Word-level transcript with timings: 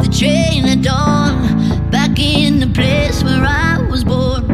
The 0.00 0.08
train 0.08 0.64
at 0.66 0.82
dawn, 0.82 1.90
back 1.90 2.18
in 2.18 2.60
the 2.60 2.66
place 2.66 3.22
where 3.22 3.44
I 3.44 3.78
was 3.90 4.04
born. 4.04 4.44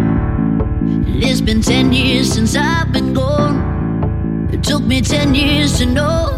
It's 1.23 1.41
been 1.41 1.63
ten 1.63 1.93
years 1.93 2.33
since 2.33 2.57
I've 2.57 2.93
been 2.93 3.15
gone. 3.15 4.49
It 4.53 4.63
took 4.63 4.83
me 4.83 5.01
ten 5.01 5.35
years 5.35 5.79
to 5.79 5.87
know 5.87 6.35